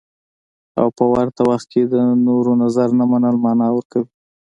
[0.79, 1.95] او په ورته وخت کې د
[2.27, 4.09] نورو نظر نه منل مانا ورکوي.